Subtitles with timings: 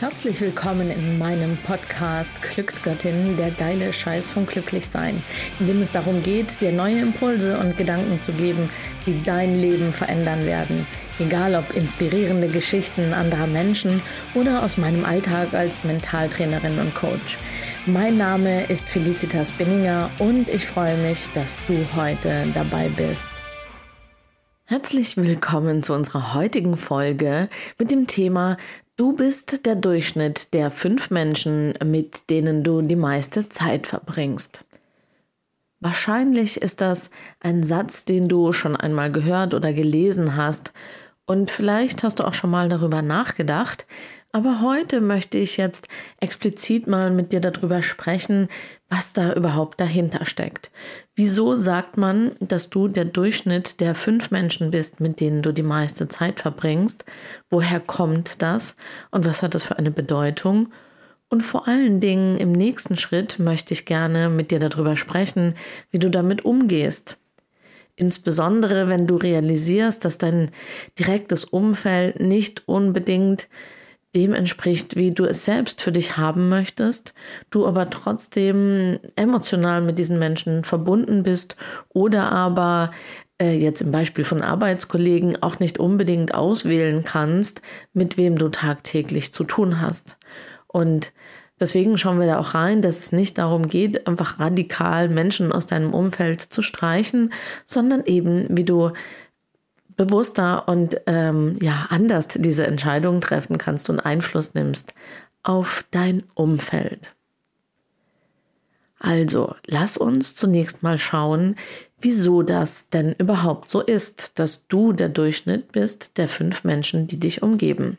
[0.00, 5.22] Herzlich willkommen in meinem Podcast Glücksgöttin, der geile Scheiß vom Glücklichsein,
[5.58, 8.70] in dem es darum geht, dir neue Impulse und Gedanken zu geben,
[9.04, 10.86] die dein Leben verändern werden.
[11.18, 14.00] Egal ob inspirierende Geschichten anderer Menschen
[14.32, 17.36] oder aus meinem Alltag als Mentaltrainerin und Coach.
[17.84, 23.28] Mein Name ist Felicitas Binninger und ich freue mich, dass du heute dabei bist.
[24.64, 28.56] Herzlich willkommen zu unserer heutigen Folge mit dem Thema
[29.00, 34.66] Du bist der Durchschnitt der fünf Menschen, mit denen du die meiste Zeit verbringst.
[35.80, 37.08] Wahrscheinlich ist das
[37.40, 40.74] ein Satz, den du schon einmal gehört oder gelesen hast,
[41.24, 43.86] und vielleicht hast du auch schon mal darüber nachgedacht,
[44.32, 45.88] aber heute möchte ich jetzt
[46.20, 48.48] explizit mal mit dir darüber sprechen,
[48.88, 50.70] was da überhaupt dahinter steckt.
[51.16, 55.62] Wieso sagt man, dass du der Durchschnitt der fünf Menschen bist, mit denen du die
[55.62, 57.04] meiste Zeit verbringst?
[57.50, 58.76] Woher kommt das?
[59.10, 60.68] Und was hat das für eine Bedeutung?
[61.28, 65.54] Und vor allen Dingen im nächsten Schritt möchte ich gerne mit dir darüber sprechen,
[65.90, 67.18] wie du damit umgehst.
[67.96, 70.50] Insbesondere wenn du realisierst, dass dein
[70.98, 73.48] direktes Umfeld nicht unbedingt
[74.14, 77.14] dem entspricht, wie du es selbst für dich haben möchtest,
[77.50, 81.56] du aber trotzdem emotional mit diesen Menschen verbunden bist
[81.90, 82.90] oder aber
[83.40, 89.32] äh, jetzt im Beispiel von Arbeitskollegen auch nicht unbedingt auswählen kannst, mit wem du tagtäglich
[89.32, 90.16] zu tun hast.
[90.66, 91.12] Und
[91.60, 95.66] deswegen schauen wir da auch rein, dass es nicht darum geht, einfach radikal Menschen aus
[95.66, 97.32] deinem Umfeld zu streichen,
[97.64, 98.90] sondern eben, wie du
[100.00, 104.94] bewusster und ähm, ja anders diese Entscheidungen treffen kannst und Einfluss nimmst
[105.42, 107.14] auf dein Umfeld.
[108.98, 111.56] Also, lass uns zunächst mal schauen,
[112.00, 117.20] wieso das denn überhaupt so ist, dass du der Durchschnitt bist der fünf Menschen, die
[117.20, 117.98] dich umgeben.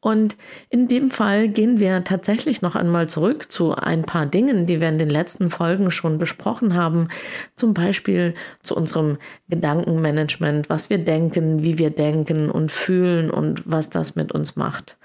[0.00, 0.36] Und
[0.70, 4.88] in dem Fall gehen wir tatsächlich noch einmal zurück zu ein paar Dingen, die wir
[4.88, 7.08] in den letzten Folgen schon besprochen haben.
[7.56, 9.18] Zum Beispiel zu unserem
[9.48, 14.96] Gedankenmanagement, was wir denken, wie wir denken und fühlen und was das mit uns macht.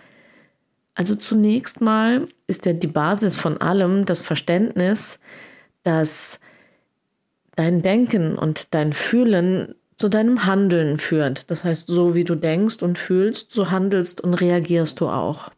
[0.93, 5.19] Also zunächst mal ist ja die Basis von allem das Verständnis,
[5.81, 6.39] dass
[7.55, 11.49] dein Denken und dein Fühlen zu deinem Handeln führt.
[11.49, 15.49] Das heißt, so wie du denkst und fühlst, so handelst und reagierst du auch.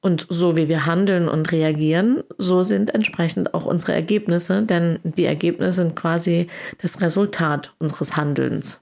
[0.00, 5.24] Und so wie wir handeln und reagieren, so sind entsprechend auch unsere Ergebnisse, denn die
[5.24, 6.48] Ergebnisse sind quasi
[6.82, 8.80] das Resultat unseres Handelns.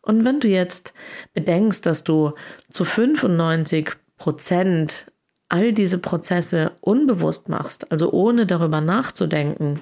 [0.00, 0.94] Und wenn du jetzt
[1.34, 2.32] bedenkst, dass du
[2.70, 5.12] zu 95 Prozent
[5.48, 9.80] all diese Prozesse unbewusst machst, also ohne darüber nachzudenken,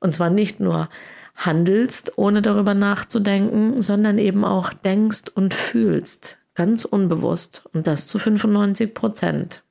[0.00, 0.88] und zwar nicht nur
[1.38, 8.18] handelst, ohne darüber nachzudenken, sondern eben auch denkst und fühlst, ganz unbewusst und das zu
[8.18, 9.62] 95 Prozent.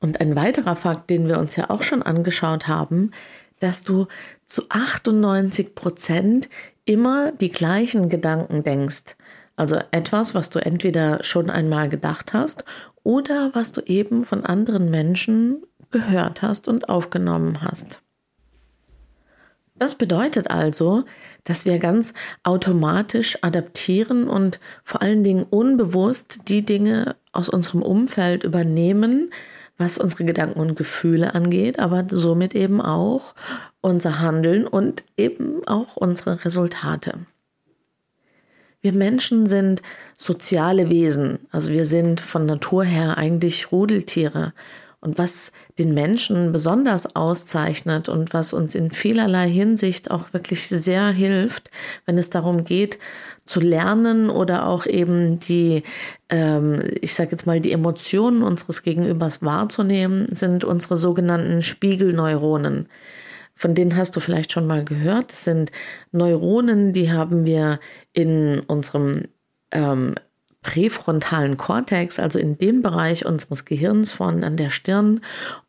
[0.00, 3.12] Und ein weiterer Fakt, den wir uns ja auch schon angeschaut haben,
[3.60, 4.06] dass du
[4.46, 6.48] zu 98 Prozent
[6.84, 9.16] immer die gleichen Gedanken denkst.
[9.56, 12.64] Also etwas, was du entweder schon einmal gedacht hast
[13.02, 18.00] oder was du eben von anderen Menschen gehört hast und aufgenommen hast.
[19.78, 21.04] Das bedeutet also,
[21.44, 28.42] dass wir ganz automatisch adaptieren und vor allen Dingen unbewusst die Dinge aus unserem Umfeld
[28.42, 29.30] übernehmen,
[29.76, 33.34] was unsere Gedanken und Gefühle angeht, aber somit eben auch
[33.82, 37.12] unser Handeln und eben auch unsere Resultate.
[38.80, 39.82] Wir Menschen sind
[40.16, 44.54] soziale Wesen, also wir sind von Natur her eigentlich Rudeltiere
[45.00, 51.08] und was den Menschen besonders auszeichnet und was uns in vielerlei Hinsicht auch wirklich sehr
[51.08, 51.70] hilft,
[52.06, 52.98] wenn es darum geht,
[53.44, 55.82] zu lernen oder auch eben die,
[56.28, 62.88] ähm, ich sage jetzt mal, die Emotionen unseres Gegenübers wahrzunehmen, sind unsere sogenannten Spiegelneuronen.
[63.54, 65.32] Von denen hast du vielleicht schon mal gehört.
[65.32, 65.72] Das sind
[66.12, 67.80] Neuronen, die haben wir
[68.12, 69.28] in unserem
[69.70, 70.14] ähm,
[70.66, 75.20] präfrontalen Kortex, also in dem Bereich unseres Gehirns vorne an der Stirn.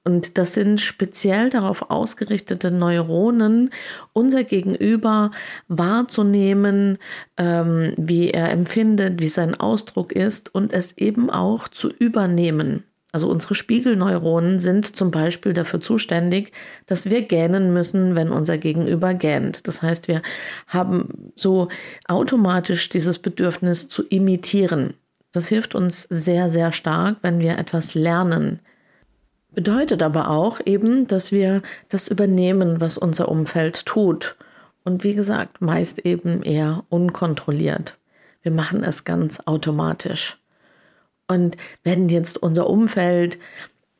[0.04, 3.70] Und das sind speziell darauf ausgerichtete Neuronen,
[4.14, 5.30] unser Gegenüber
[5.68, 6.98] wahrzunehmen,
[7.38, 12.84] ähm, wie er empfindet, wie sein Ausdruck ist und es eben auch zu übernehmen.
[13.18, 16.52] Also unsere Spiegelneuronen sind zum Beispiel dafür zuständig,
[16.86, 19.68] dass wir gähnen müssen, wenn unser Gegenüber gähnt.
[19.68, 20.22] Das heißt, wir
[20.68, 21.68] haben so
[22.08, 24.94] automatisch dieses Bedürfnis zu imitieren.
[25.32, 28.60] Das hilft uns sehr, sehr stark, wenn wir etwas lernen.
[29.52, 34.36] Bedeutet aber auch eben, dass wir das übernehmen, was unser Umfeld tut.
[34.84, 37.98] Und wie gesagt, meist eben eher unkontrolliert.
[38.44, 40.38] Wir machen es ganz automatisch.
[41.28, 43.38] Und wenn jetzt unser Umfeld,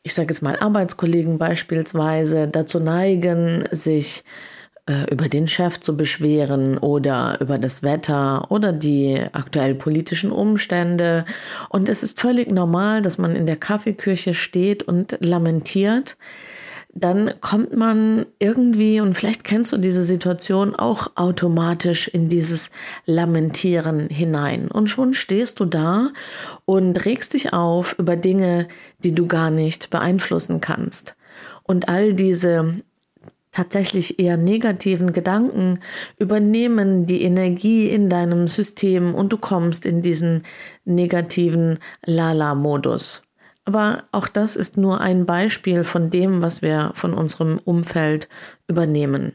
[0.04, 4.24] ich sage jetzt mal Arbeitskollegen beispielsweise, dazu neigen, sich
[4.88, 11.26] äh, über den Chef zu beschweren oder über das Wetter oder die aktuell politischen Umstände.
[11.70, 16.16] Und es ist völlig normal, dass man in der Kaffeeküche steht und lamentiert
[17.00, 22.72] dann kommt man irgendwie, und vielleicht kennst du diese Situation auch automatisch in dieses
[23.06, 24.70] Lamentieren hinein.
[24.70, 26.10] Und schon stehst du da
[26.66, 28.68] und regst dich auf über Dinge,
[29.04, 31.16] die du gar nicht beeinflussen kannst.
[31.64, 32.82] Und all diese
[33.52, 35.80] tatsächlich eher negativen Gedanken
[36.18, 40.44] übernehmen die Energie in deinem System und du kommst in diesen
[40.86, 43.24] negativen Lala-Modus.
[43.68, 48.30] Aber auch das ist nur ein Beispiel von dem, was wir von unserem Umfeld
[48.66, 49.34] übernehmen.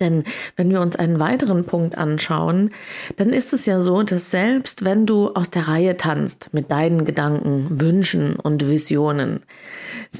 [0.00, 0.22] Denn
[0.54, 2.70] wenn wir uns einen weiteren Punkt anschauen,
[3.16, 7.04] dann ist es ja so, dass selbst wenn du aus der Reihe tanzt mit deinen
[7.04, 9.40] Gedanken, Wünschen und Visionen,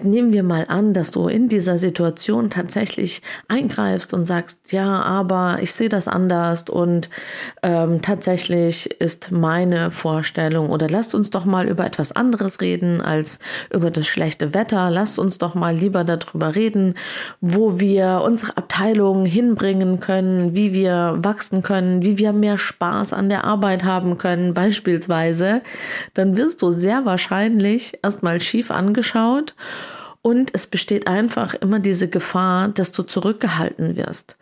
[0.02, 5.58] nehmen wir mal an, dass du in dieser Situation tatsächlich eingreifst und sagst, ja, aber
[5.62, 7.08] ich sehe das anders und
[7.62, 13.38] ähm, tatsächlich ist meine Vorstellung oder lasst uns doch mal über etwas anderes reden als
[13.72, 14.90] über das schlechte Wetter.
[14.90, 16.94] Lasst uns doch mal lieber darüber reden,
[17.40, 19.67] wo wir unsere Abteilung hinbringen
[20.00, 25.62] können, wie wir wachsen können, wie wir mehr Spaß an der Arbeit haben können, beispielsweise.
[26.14, 29.54] Dann wirst du sehr wahrscheinlich erstmal schief angeschaut
[30.22, 34.36] und es besteht einfach immer diese Gefahr, dass du zurückgehalten wirst.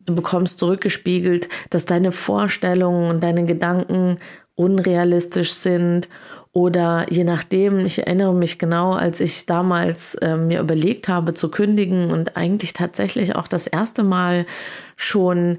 [0.00, 4.18] Du bekommst zurückgespiegelt, dass deine Vorstellungen und deine Gedanken
[4.58, 6.08] unrealistisch sind
[6.52, 11.50] oder je nachdem, ich erinnere mich genau, als ich damals äh, mir überlegt habe zu
[11.50, 14.46] kündigen und eigentlich tatsächlich auch das erste Mal
[14.96, 15.58] schon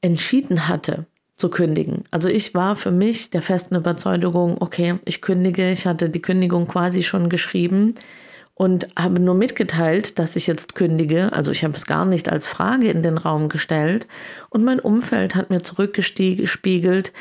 [0.00, 1.04] entschieden hatte
[1.36, 2.04] zu kündigen.
[2.10, 6.66] Also ich war für mich der festen Überzeugung, okay, ich kündige, ich hatte die Kündigung
[6.68, 7.94] quasi schon geschrieben
[8.54, 11.32] und habe nur mitgeteilt, dass ich jetzt kündige.
[11.32, 14.06] Also ich habe es gar nicht als Frage in den Raum gestellt.
[14.50, 17.12] Und mein Umfeld hat mir zurückgespiegelt,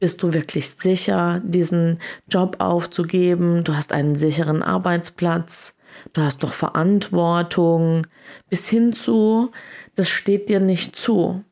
[0.00, 3.62] bist du wirklich sicher, diesen Job aufzugeben?
[3.64, 5.74] Du hast einen sicheren Arbeitsplatz.
[6.12, 8.06] Du hast doch Verantwortung.
[8.48, 9.52] Bis hin zu,
[9.94, 11.44] das steht dir nicht zu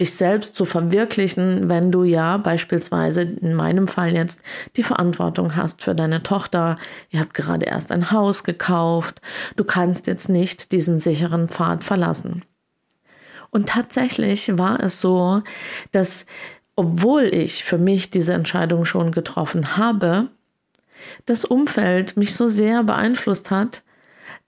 [0.00, 4.42] dich selbst zu verwirklichen, wenn du ja beispielsweise in meinem Fall jetzt
[4.76, 6.78] die Verantwortung hast für deine Tochter.
[7.10, 9.20] Ihr habt gerade erst ein Haus gekauft.
[9.56, 12.44] Du kannst jetzt nicht diesen sicheren Pfad verlassen.
[13.50, 15.42] Und tatsächlich war es so,
[15.92, 16.26] dass
[16.76, 20.28] obwohl ich für mich diese Entscheidung schon getroffen habe,
[21.24, 23.82] das Umfeld mich so sehr beeinflusst hat,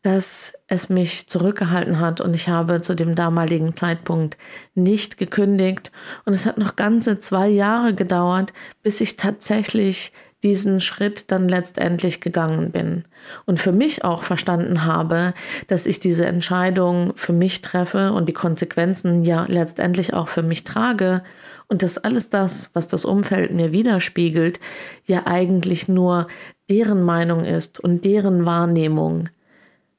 [0.03, 4.39] dass es mich zurückgehalten hat und ich habe zu dem damaligen Zeitpunkt
[4.75, 5.91] nicht gekündigt.
[6.25, 8.53] Und es hat noch ganze zwei Jahre gedauert,
[8.83, 10.13] bis ich tatsächlich
[10.45, 13.05] diesen Schritt dann letztendlich gegangen bin
[13.45, 15.35] und für mich auch verstanden habe,
[15.67, 20.63] dass ich diese Entscheidung für mich treffe und die Konsequenzen ja letztendlich auch für mich
[20.63, 21.23] trage
[21.69, 24.59] und dass alles das, was das Umfeld mir widerspiegelt,
[25.05, 26.27] ja eigentlich nur
[26.71, 29.29] deren Meinung ist und deren Wahrnehmung.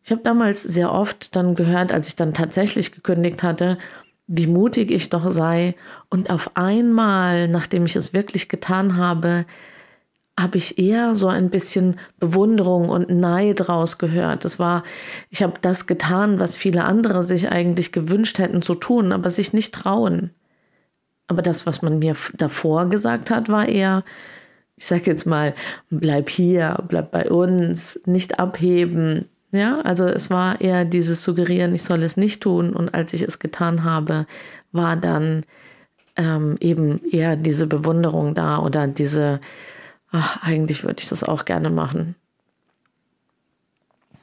[0.03, 3.77] Ich habe damals sehr oft dann gehört, als ich dann tatsächlich gekündigt hatte,
[4.25, 5.75] wie mutig ich doch sei.
[6.09, 9.45] Und auf einmal, nachdem ich es wirklich getan habe,
[10.39, 14.45] habe ich eher so ein bisschen Bewunderung und Neid rausgehört.
[14.45, 14.83] Das war,
[15.29, 19.51] ich habe das getan, was viele andere sich eigentlich gewünscht hätten zu tun, aber sich
[19.51, 20.31] nicht trauen.
[21.29, 24.03] Aber das, was man mir davor gesagt hat, war eher,
[24.75, 25.53] ich sage jetzt mal,
[25.89, 31.83] bleib hier, bleib bei uns, nicht abheben, ja, also es war eher dieses Suggerieren, ich
[31.83, 32.73] soll es nicht tun.
[32.73, 34.27] Und als ich es getan habe,
[34.71, 35.43] war dann
[36.15, 39.39] ähm, eben eher diese Bewunderung da oder diese,
[40.11, 42.15] ach, eigentlich würde ich das auch gerne machen.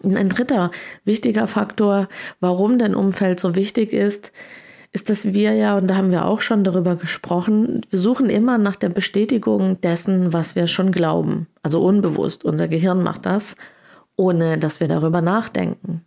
[0.05, 0.71] Ein dritter
[1.05, 2.09] wichtiger Faktor,
[2.39, 4.31] warum dein Umfeld so wichtig ist,
[4.97, 8.59] ist, dass wir ja, und da haben wir auch schon darüber gesprochen, wir suchen immer
[8.59, 11.47] nach der Bestätigung dessen, was wir schon glauben.
[11.63, 12.45] Also unbewusst.
[12.45, 13.57] Unser Gehirn macht das
[14.17, 16.05] ohne dass wir darüber nachdenken.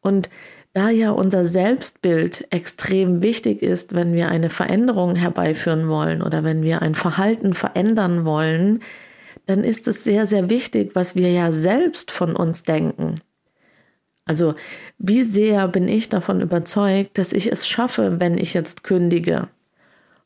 [0.00, 0.28] Und
[0.74, 6.62] da ja unser Selbstbild extrem wichtig ist, wenn wir eine Veränderung herbeiführen wollen oder wenn
[6.62, 8.82] wir ein Verhalten verändern wollen,
[9.46, 13.20] dann ist es sehr, sehr wichtig, was wir ja selbst von uns denken.
[14.24, 14.54] Also
[14.98, 19.48] wie sehr bin ich davon überzeugt, dass ich es schaffe, wenn ich jetzt kündige?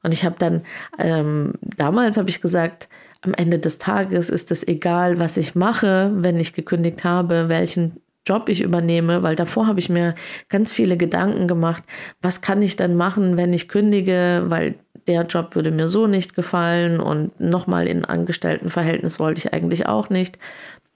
[0.02, 0.62] Und ich habe dann,
[0.98, 2.88] ähm, damals habe ich gesagt,
[3.22, 8.00] am Ende des Tages ist es egal, was ich mache, wenn ich gekündigt habe, welchen
[8.26, 10.14] Job ich übernehme, weil davor habe ich mir
[10.48, 11.82] ganz viele Gedanken gemacht,
[12.22, 14.76] was kann ich denn machen, wenn ich kündige, weil
[15.06, 20.10] der Job würde mir so nicht gefallen und nochmal in Angestelltenverhältnis wollte ich eigentlich auch
[20.10, 20.38] nicht,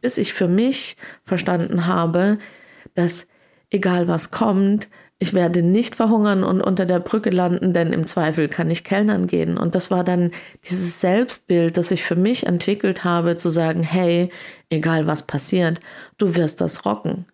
[0.02, 2.38] bis ich für mich verstanden habe,
[2.94, 3.26] dass
[3.70, 8.48] egal was kommt, ich werde nicht verhungern und unter der Brücke landen, denn im Zweifel
[8.48, 9.56] kann ich Kellnern gehen.
[9.56, 10.32] Und das war dann
[10.68, 14.30] dieses Selbstbild, das ich für mich entwickelt habe, zu sagen, hey,
[14.68, 15.80] egal was passiert,
[16.18, 17.26] du wirst das rocken.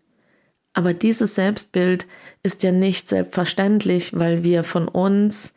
[0.74, 2.06] Aber dieses Selbstbild
[2.42, 5.54] ist ja nicht selbstverständlich, weil wir von uns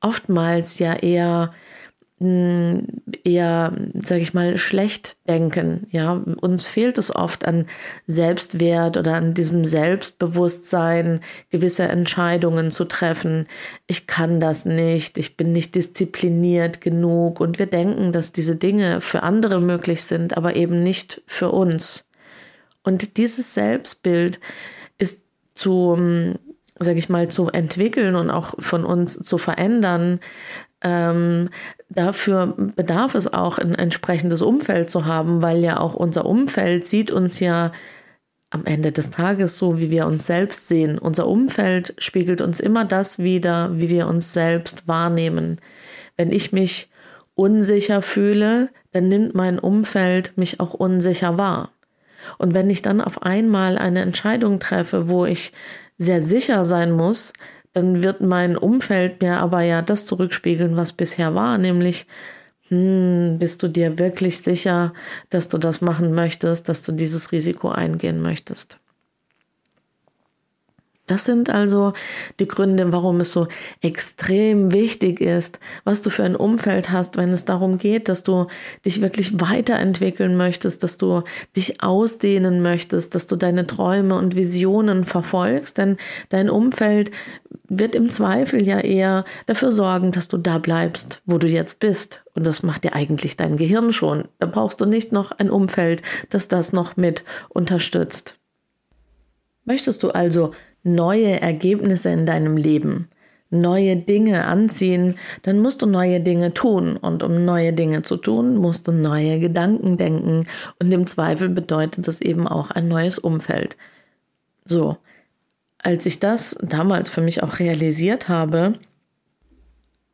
[0.00, 1.52] oftmals ja eher
[2.20, 5.86] eher, sage ich mal, schlecht denken.
[5.90, 7.66] Ja, uns fehlt es oft an
[8.08, 11.20] Selbstwert oder an diesem Selbstbewusstsein,
[11.50, 13.46] gewisse Entscheidungen zu treffen.
[13.86, 19.00] Ich kann das nicht, ich bin nicht diszipliniert genug und wir denken, dass diese Dinge
[19.00, 22.04] für andere möglich sind, aber eben nicht für uns.
[22.82, 24.40] Und dieses Selbstbild
[24.98, 25.20] ist
[25.54, 26.34] zu,
[26.80, 30.18] sage ich mal, zu entwickeln und auch von uns zu verändern,
[30.82, 31.50] ähm,
[31.88, 37.10] dafür bedarf es auch, ein entsprechendes Umfeld zu haben, weil ja auch unser Umfeld sieht
[37.10, 37.72] uns ja
[38.50, 40.98] am Ende des Tages so, wie wir uns selbst sehen.
[40.98, 45.60] Unser Umfeld spiegelt uns immer das wider, wie wir uns selbst wahrnehmen.
[46.16, 46.88] Wenn ich mich
[47.34, 51.72] unsicher fühle, dann nimmt mein Umfeld mich auch unsicher wahr.
[52.38, 55.52] Und wenn ich dann auf einmal eine Entscheidung treffe, wo ich
[55.98, 57.32] sehr sicher sein muss,
[57.78, 62.06] dann wird mein Umfeld mir aber ja das zurückspiegeln, was bisher war, nämlich,
[62.68, 64.92] hm, bist du dir wirklich sicher,
[65.30, 68.78] dass du das machen möchtest, dass du dieses Risiko eingehen möchtest?
[71.08, 71.94] Das sind also
[72.38, 73.48] die Gründe, warum es so
[73.80, 78.46] extrem wichtig ist, was du für ein Umfeld hast, wenn es darum geht, dass du
[78.84, 81.22] dich wirklich weiterentwickeln möchtest, dass du
[81.56, 85.78] dich ausdehnen möchtest, dass du deine Träume und Visionen verfolgst.
[85.78, 85.96] Denn
[86.28, 87.10] dein Umfeld
[87.68, 92.22] wird im Zweifel ja eher dafür sorgen, dass du da bleibst, wo du jetzt bist.
[92.34, 94.28] Und das macht dir eigentlich dein Gehirn schon.
[94.38, 98.38] Da brauchst du nicht noch ein Umfeld, das das noch mit unterstützt.
[99.64, 103.08] Möchtest du also neue Ergebnisse in deinem Leben,
[103.50, 106.96] neue Dinge anziehen, dann musst du neue Dinge tun.
[106.96, 110.46] Und um neue Dinge zu tun, musst du neue Gedanken denken.
[110.80, 113.76] Und im Zweifel bedeutet das eben auch ein neues Umfeld.
[114.64, 114.96] So,
[115.78, 118.74] als ich das damals für mich auch realisiert habe,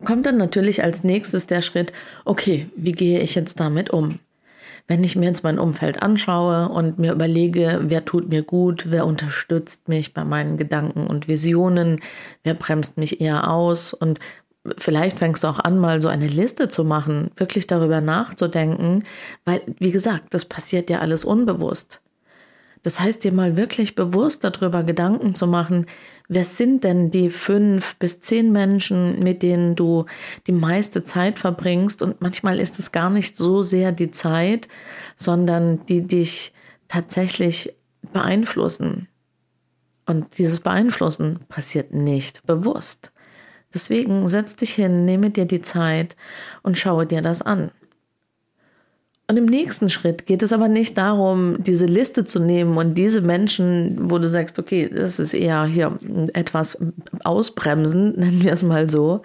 [0.05, 1.93] kommt dann natürlich als nächstes der Schritt,
[2.25, 4.19] okay, wie gehe ich jetzt damit um?
[4.87, 9.07] Wenn ich mir jetzt mein Umfeld anschaue und mir überlege, wer tut mir gut, wer
[9.07, 11.97] unterstützt mich bei meinen Gedanken und Visionen,
[12.43, 14.21] wer bremst mich eher aus und
[14.79, 19.05] vielleicht fängst du auch an, mal so eine Liste zu machen, wirklich darüber nachzudenken,
[19.45, 22.01] weil, wie gesagt, das passiert ja alles unbewusst.
[22.83, 25.87] Das heißt, dir mal wirklich bewusst darüber Gedanken zu machen,
[26.29, 30.07] wer sind denn die fünf bis zehn Menschen, mit denen du
[30.47, 32.03] die meiste Zeit verbringst?
[32.03, 34.69] Und manchmal ist es gar nicht so sehr die Zeit,
[35.17, 36.53] sondern die dich
[36.89, 37.75] tatsächlich
[38.13, 39.09] beeinflussen.
[40.07, 43.13] Und dieses Beeinflussen passiert nicht bewusst.
[43.73, 46.17] Deswegen setz dich hin, nehme dir die Zeit
[46.63, 47.71] und schaue dir das an.
[49.27, 53.23] Und im nächsten Schritt geht es aber nicht darum, diese Liste zu nehmen und diese
[53.23, 55.99] Menschen, wo du sagst, okay, das ist eher hier
[56.35, 56.79] etwas
[57.25, 59.23] ausbremsen, nennen wir es mal so,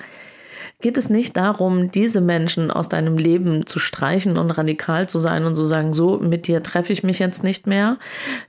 [0.82, 5.44] geht es nicht darum, diese Menschen aus deinem Leben zu streichen und radikal zu sein
[5.44, 7.98] und zu sagen, so, mit dir treffe ich mich jetzt nicht mehr,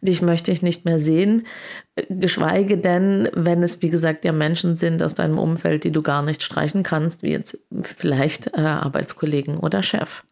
[0.00, 1.46] dich möchte ich nicht mehr sehen,
[2.08, 6.22] geschweige denn, wenn es, wie gesagt, ja Menschen sind aus deinem Umfeld, die du gar
[6.22, 10.22] nicht streichen kannst, wie jetzt vielleicht äh, Arbeitskollegen oder Chef.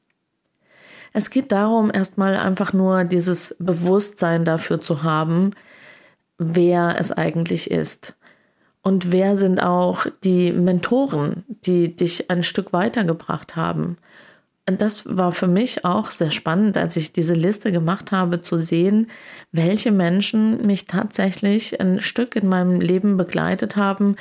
[1.12, 5.52] Es geht darum, erstmal einfach nur dieses Bewusstsein dafür zu haben,
[6.38, 8.16] wer es eigentlich ist.
[8.82, 13.98] Und wer sind auch die Mentoren, die dich ein Stück weitergebracht haben.
[14.68, 18.58] Und das war für mich auch sehr spannend, als ich diese Liste gemacht habe, zu
[18.58, 19.10] sehen,
[19.50, 24.16] welche Menschen mich tatsächlich ein Stück in meinem Leben begleitet haben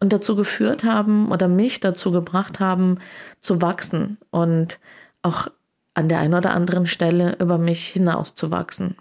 [0.00, 2.98] und dazu geführt haben oder mich dazu gebracht haben,
[3.40, 4.78] zu wachsen und
[5.22, 5.48] auch
[5.94, 8.96] an der einen oder anderen Stelle über mich hinauszuwachsen.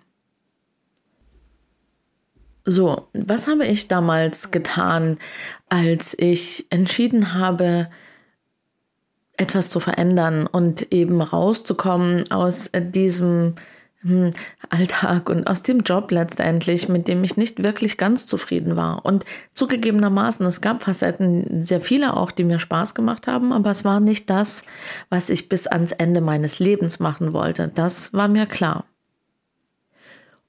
[2.65, 5.17] So, was habe ich damals getan,
[5.69, 7.89] als ich entschieden habe,
[9.38, 13.55] etwas zu verändern und eben rauszukommen aus diesem hm,
[14.70, 19.06] Alltag und aus dem Job letztendlich, mit dem ich nicht wirklich ganz zufrieden war.
[19.06, 19.25] Und
[19.56, 24.00] zugegebenermaßen, es gab Facetten, sehr viele auch, die mir Spaß gemacht haben, aber es war
[24.00, 24.63] nicht das,
[25.10, 27.70] was ich bis ans Ende meines Lebens machen wollte.
[27.74, 28.86] Das war mir klar.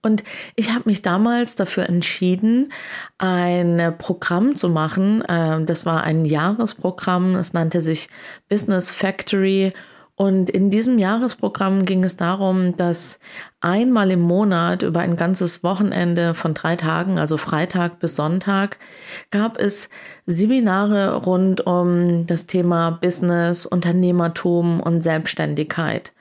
[0.02, 0.22] Und
[0.56, 2.72] ich habe mich damals dafür entschieden,
[3.18, 5.22] ein Programm zu machen.
[5.28, 7.34] Ähm, das war ein Jahresprogramm.
[7.34, 8.08] Es nannte sich
[8.48, 9.72] Business Factory.
[10.20, 13.20] Und in diesem Jahresprogramm ging es darum, dass
[13.62, 18.76] einmal im Monat über ein ganzes Wochenende von drei Tagen, also Freitag bis Sonntag,
[19.30, 19.88] gab es
[20.26, 26.12] Seminare rund um das Thema Business, Unternehmertum und Selbstständigkeit.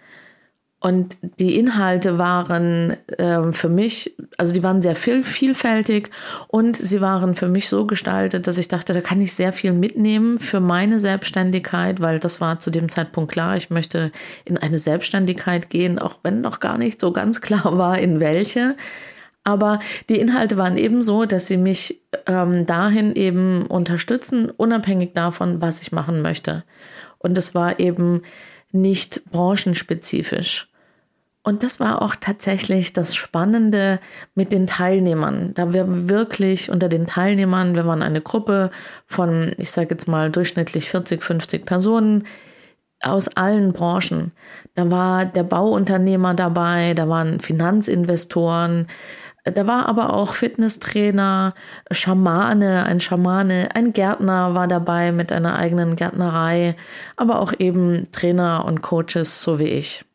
[0.81, 6.09] Und die Inhalte waren äh, für mich, also die waren sehr viel, vielfältig
[6.47, 9.73] und sie waren für mich so gestaltet, dass ich dachte, da kann ich sehr viel
[9.73, 14.13] mitnehmen für meine Selbstständigkeit, weil das war zu dem Zeitpunkt klar, ich möchte
[14.45, 18.77] in eine Selbstständigkeit gehen, auch wenn noch gar nicht so ganz klar war, in welche.
[19.43, 25.59] Aber die Inhalte waren eben so, dass sie mich ähm, dahin eben unterstützen, unabhängig davon,
[25.59, 26.63] was ich machen möchte.
[27.17, 28.21] Und es war eben
[28.71, 30.68] nicht branchenspezifisch.
[31.43, 33.99] Und das war auch tatsächlich das Spannende
[34.35, 35.53] mit den Teilnehmern.
[35.53, 38.71] Da wir wirklich unter den Teilnehmern, wir waren eine Gruppe
[39.05, 42.25] von, ich sage jetzt mal durchschnittlich 40, 50 Personen
[43.01, 44.33] aus allen Branchen.
[44.75, 48.87] Da war der Bauunternehmer dabei, da waren Finanzinvestoren,
[49.45, 51.53] da war aber auch Fitnesstrainer,
[51.91, 56.75] Schamane, ein Schamane, ein Gärtner war dabei mit einer eigenen Gärtnerei,
[57.15, 60.05] aber auch eben Trainer und Coaches, so wie ich.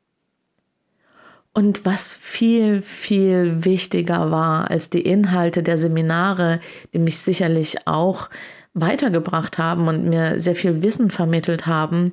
[1.54, 6.58] Und was viel, viel wichtiger war als die Inhalte der Seminare,
[6.92, 8.28] die mich sicherlich auch
[8.74, 12.12] weitergebracht haben und mir sehr viel Wissen vermittelt haben.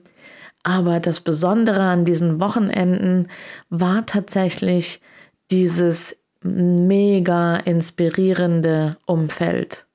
[0.61, 3.29] Aber das Besondere an diesen Wochenenden
[3.71, 5.01] war tatsächlich
[5.49, 9.87] dieses mega inspirierende Umfeld.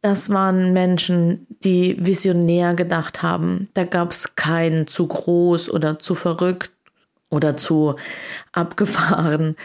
[0.00, 3.68] Das waren Menschen, die visionär gedacht haben.
[3.74, 6.72] Da gab es kein zu groß oder zu verrückt
[7.32, 7.96] oder zu
[8.52, 9.56] abgefahren.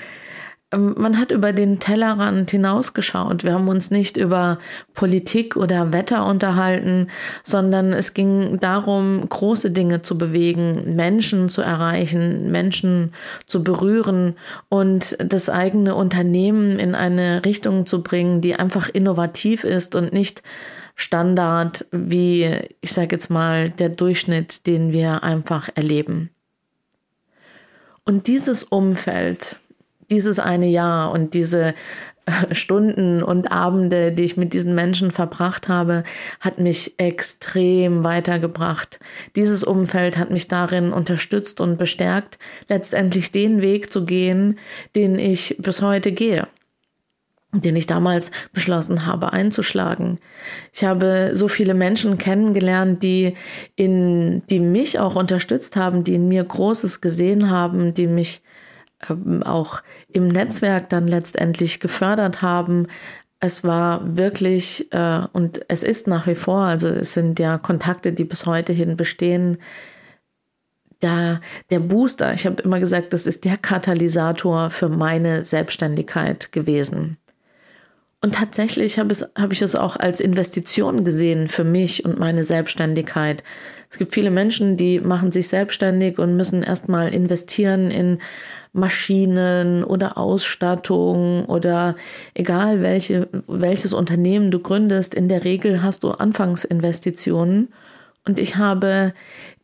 [0.72, 3.44] Ähm, man hat über den Tellerrand hinausgeschaut.
[3.44, 4.58] Wir haben uns nicht über
[4.94, 7.08] Politik oder Wetter unterhalten,
[7.44, 13.14] sondern es ging darum, große Dinge zu bewegen, Menschen zu erreichen, Menschen
[13.46, 14.36] zu berühren
[14.70, 20.42] und das eigene Unternehmen in eine Richtung zu bringen, die einfach innovativ ist und nicht
[20.96, 26.32] Standard wie, ich sage jetzt mal, der Durchschnitt, den wir einfach erleben.
[28.08, 29.58] Und dieses Umfeld,
[30.10, 31.74] dieses eine Jahr und diese
[32.26, 36.06] äh, Stunden und Abende, die ich mit diesen Menschen verbracht habe,
[36.40, 39.02] hat mich extrem weitergebracht.
[39.36, 42.40] Dieses Umfeld hat mich darin unterstützt und bestärkt,
[42.70, 44.58] letztendlich den Weg zu gehen,
[44.96, 46.48] den ich bis heute gehe
[47.54, 50.20] den ich damals beschlossen habe einzuschlagen.
[50.74, 53.36] Ich habe so viele Menschen kennengelernt, die
[53.76, 58.42] in, die mich auch unterstützt haben, die in mir Großes gesehen haben, die mich
[59.10, 59.82] ähm, auch
[60.12, 62.88] im Netzwerk dann letztendlich gefördert haben.
[63.40, 68.12] Es war wirklich äh, und es ist nach wie vor, also es sind ja Kontakte,
[68.12, 69.58] die bis heute hin bestehen.
[71.00, 77.18] Da der Booster, ich habe immer gesagt, das ist der Katalysator für meine Selbstständigkeit gewesen.
[78.28, 82.44] Und tatsächlich habe, es, habe ich es auch als Investition gesehen für mich und meine
[82.44, 83.42] Selbstständigkeit.
[83.90, 88.20] Es gibt viele Menschen, die machen sich selbstständig und müssen erstmal investieren in
[88.74, 91.96] Maschinen oder Ausstattung oder
[92.34, 95.16] egal welche, welches Unternehmen du gründest.
[95.16, 97.70] In der Regel hast du Anfangsinvestitionen.
[98.26, 99.14] Und ich habe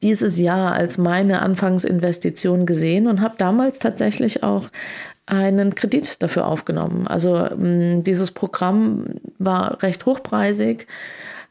[0.01, 4.69] dieses Jahr als meine Anfangsinvestition gesehen und habe damals tatsächlich auch
[5.25, 7.07] einen Kredit dafür aufgenommen.
[7.07, 9.05] Also mm, dieses Programm
[9.37, 10.87] war recht hochpreisig.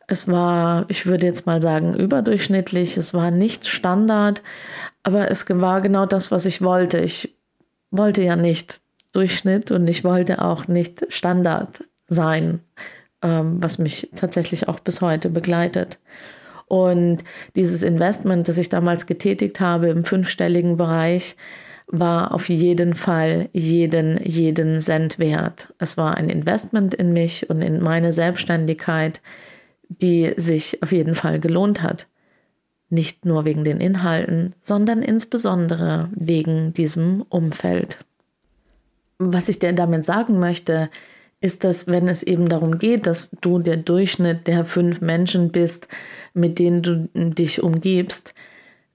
[0.06, 2.96] Es war, ich würde jetzt mal sagen, überdurchschnittlich.
[2.96, 4.42] Es war nicht Standard,
[5.02, 6.98] aber es war genau das, was ich wollte.
[6.98, 7.34] Ich
[7.90, 8.80] wollte ja nicht
[9.12, 12.60] Durchschnitt und ich wollte auch nicht Standard sein,
[13.22, 15.98] ähm, was mich tatsächlich auch bis heute begleitet.
[16.66, 17.18] Und
[17.54, 21.36] dieses Investment, das ich damals getätigt habe im fünfstelligen Bereich,
[21.92, 25.74] war auf jeden Fall jeden, jeden Cent wert.
[25.78, 29.20] Es war ein Investment in mich und in meine Selbstständigkeit,
[29.88, 32.08] die sich auf jeden Fall gelohnt hat.
[32.88, 37.98] Nicht nur wegen den Inhalten, sondern insbesondere wegen diesem Umfeld.
[39.18, 40.88] Was ich dir damit sagen möchte,
[41.42, 45.88] ist, dass wenn es eben darum geht, dass du der Durchschnitt der fünf Menschen bist,
[46.32, 48.32] mit denen du dich umgibst,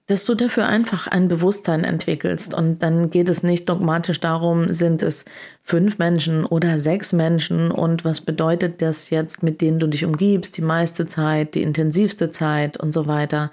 [0.08, 2.54] dass du dafür einfach ein Bewusstsein entwickelst.
[2.54, 5.26] Und dann geht es nicht dogmatisch darum, sind es
[5.64, 10.58] fünf Menschen oder sechs Menschen und was bedeutet das jetzt, mit denen du dich umgibst,
[10.58, 13.52] die meiste Zeit, die intensivste Zeit und so weiter.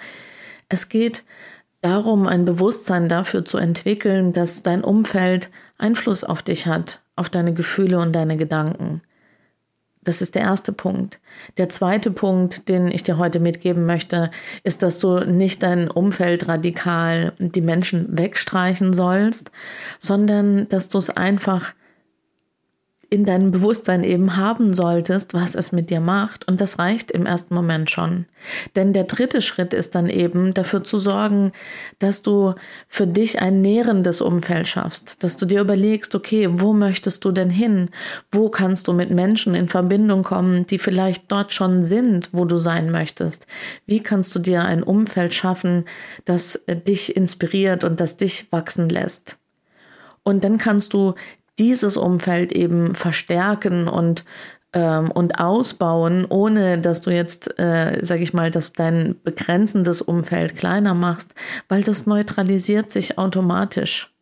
[0.69, 1.25] Es geht
[1.81, 7.53] darum, ein Bewusstsein dafür zu entwickeln, dass dein Umfeld Einfluss auf dich hat, auf deine
[7.53, 9.03] Gefühle und deine Gedanken.
[10.05, 11.19] Das ist der erste Punkt.
[11.57, 14.31] Der zweite Punkt, den ich dir heute mitgeben möchte,
[14.63, 19.51] ist, dass du nicht dein Umfeld radikal die Menschen wegstreichen sollst,
[19.99, 21.75] sondern dass du es einfach
[23.11, 26.47] in deinem Bewusstsein eben haben solltest, was es mit dir macht.
[26.49, 28.27] Und das reicht im ersten Moment schon.
[28.77, 31.53] Denn der dritte Schritt ist dann eben dafür zu sorgen,
[31.99, 32.55] dass du
[32.89, 37.51] für dich ein nährendes Umfeld schaffst, dass du dir überlegst, okay, wo möchtest du denn
[37.51, 37.91] hin?
[38.31, 42.59] Wo kannst du mit Menschen in Verbindung kommen, die vielleicht dort schon sind, wo du
[42.59, 43.47] sein möchtest?
[43.87, 45.85] Wie kannst du dir ein Umfeld schaffen,
[46.25, 49.39] das dich inspiriert und das dich wachsen lässt?
[50.23, 51.15] Und dann kannst du
[51.59, 54.25] dieses Umfeld eben verstärken und
[54.75, 60.57] ähm, und ausbauen, ohne dass du jetzt, äh, sag ich mal, dass dein begrenzendes Umfeld
[60.57, 61.35] kleiner machst,
[61.69, 64.13] weil das neutralisiert sich automatisch.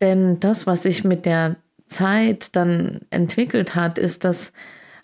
[0.00, 1.56] Denn das, was sich mit der
[1.86, 4.52] Zeit dann entwickelt hat, ist, dass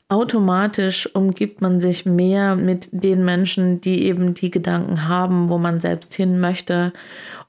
[0.09, 5.81] automatisch umgibt man sich mehr mit den Menschen, die eben die Gedanken haben, wo man
[5.81, 6.93] selbst hin möchte.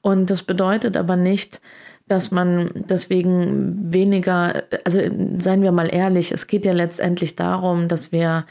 [0.02, 1.60] Und das bedeutet aber nicht,
[2.08, 5.00] dass man deswegen weniger, also
[5.38, 8.46] seien wir mal ehrlich, es geht ja letztendlich darum, dass wir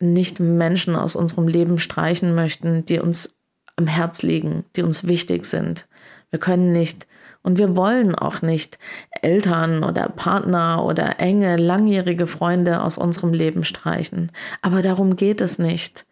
[0.00, 3.34] nicht Menschen aus unserem Leben streichen möchten, die uns
[3.76, 5.86] am Herz liegen, die uns wichtig sind.
[6.30, 7.06] Wir können nicht
[7.42, 8.78] und wir wollen auch nicht
[9.22, 14.32] Eltern oder Partner oder enge, langjährige Freunde aus unserem Leben streichen.
[14.62, 16.06] Aber darum geht es nicht.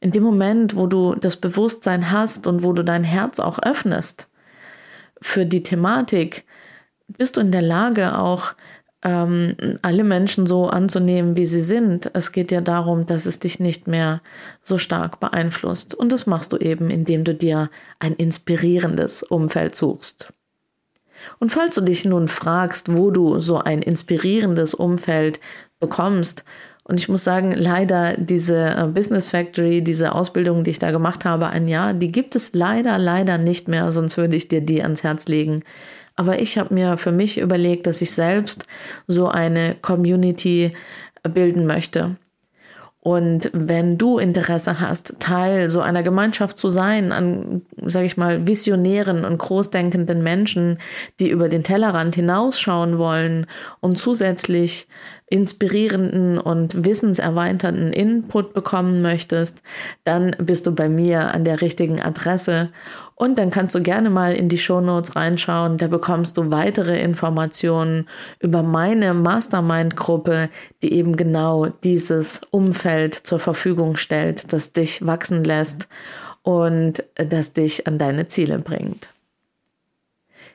[0.00, 4.28] In dem Moment, wo du das Bewusstsein hast und wo du dein Herz auch öffnest,
[5.20, 6.44] für die Thematik
[7.08, 8.54] bist du in der Lage, auch
[9.02, 12.10] ähm, alle Menschen so anzunehmen, wie sie sind.
[12.14, 14.20] Es geht ja darum, dass es dich nicht mehr
[14.62, 15.94] so stark beeinflusst.
[15.94, 20.32] Und das machst du eben, indem du dir ein inspirierendes Umfeld suchst.
[21.38, 25.40] Und falls du dich nun fragst, wo du so ein inspirierendes Umfeld
[25.80, 26.44] bekommst
[26.88, 31.24] und ich muss sagen, leider diese äh, Business Factory, diese Ausbildung, die ich da gemacht
[31.24, 34.82] habe, ein Jahr, die gibt es leider, leider nicht mehr, sonst würde ich dir die
[34.82, 35.64] ans Herz legen.
[36.14, 38.66] Aber ich habe mir für mich überlegt, dass ich selbst
[39.08, 40.70] so eine Community
[41.24, 42.16] bilden möchte.
[43.00, 48.48] Und wenn du Interesse hast, Teil so einer Gemeinschaft zu sein, an, sage ich mal,
[48.48, 50.78] visionären und großdenkenden Menschen,
[51.20, 53.46] die über den Tellerrand hinausschauen wollen
[53.78, 54.88] und zusätzlich
[55.28, 59.60] inspirierenden und wissenserweiternden Input bekommen möchtest,
[60.04, 62.70] dann bist du bei mir an der richtigen Adresse
[63.16, 67.00] und dann kannst du gerne mal in die Show Notes reinschauen, da bekommst du weitere
[67.00, 68.06] Informationen
[68.38, 70.48] über meine Mastermind Gruppe,
[70.82, 75.88] die eben genau dieses Umfeld zur Verfügung stellt, das dich wachsen lässt
[76.42, 79.08] und das dich an deine Ziele bringt.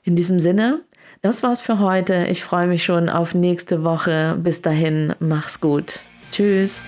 [0.04, 0.80] In diesem Sinne,
[1.22, 2.26] das war's für heute.
[2.30, 4.38] Ich freue mich schon auf nächste Woche.
[4.40, 6.00] Bis dahin, mach's gut.
[6.32, 6.84] Tschüss.